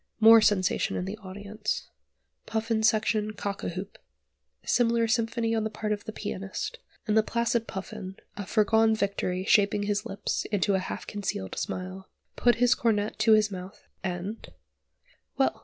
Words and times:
More 0.19 0.41
sensation 0.41 0.97
in 0.97 1.05
the 1.05 1.19
audience. 1.19 1.91
Puffin 2.47 2.81
section 2.81 3.33
cock 3.33 3.63
a 3.63 3.69
hoop. 3.69 3.99
Similar 4.65 5.07
symphony 5.07 5.53
on 5.53 5.63
the 5.63 5.69
part 5.69 5.91
of 5.93 6.05
the 6.05 6.11
pianist, 6.11 6.79
and 7.05 7.15
the 7.15 7.21
placid 7.21 7.67
Puffin, 7.67 8.15
a 8.35 8.47
foregone 8.47 8.95
victory 8.95 9.45
shaping 9.45 9.83
his 9.83 10.03
lips 10.03 10.45
into 10.45 10.73
a 10.73 10.79
half 10.79 11.05
concealed 11.05 11.55
smile, 11.55 12.09
put 12.35 12.55
his 12.55 12.73
cornet 12.73 13.19
to 13.19 13.33
his 13.33 13.51
mouth, 13.51 13.83
and 14.03 14.51
Well! 15.37 15.59